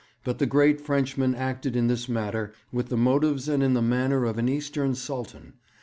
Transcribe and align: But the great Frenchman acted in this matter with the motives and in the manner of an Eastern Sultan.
But 0.23 0.39
the 0.39 0.47
great 0.47 0.81
Frenchman 0.81 1.35
acted 1.35 1.75
in 1.75 1.85
this 1.85 2.09
matter 2.09 2.53
with 2.71 2.87
the 2.89 2.97
motives 2.97 3.47
and 3.47 3.61
in 3.61 3.75
the 3.75 3.83
manner 3.83 4.25
of 4.25 4.39
an 4.39 4.49
Eastern 4.49 4.95
Sultan. 4.95 5.53